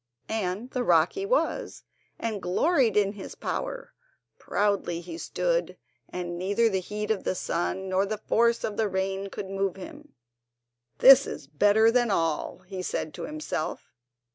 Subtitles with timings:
[0.29, 1.83] And the rock he was,
[2.17, 3.93] and gloried in his power.
[4.39, 5.77] Proudly he stood,
[6.09, 9.75] and neither the heat of the sun nor the force of the rain could move
[9.75, 10.15] him.
[10.97, 13.93] "This is better than all!" he said to himself.